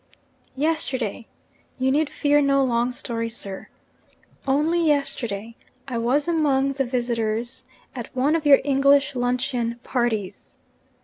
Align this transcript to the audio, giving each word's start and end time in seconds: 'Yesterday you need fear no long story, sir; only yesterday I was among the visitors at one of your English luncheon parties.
'Yesterday 0.55 1.27
you 1.77 1.91
need 1.91 2.09
fear 2.09 2.41
no 2.41 2.63
long 2.63 2.91
story, 2.91 3.29
sir; 3.29 3.67
only 4.47 4.83
yesterday 4.83 5.55
I 5.87 5.99
was 5.99 6.27
among 6.27 6.73
the 6.73 6.85
visitors 6.85 7.65
at 7.95 8.09
one 8.15 8.35
of 8.35 8.43
your 8.43 8.61
English 8.63 9.13
luncheon 9.13 9.79
parties. 9.83 10.57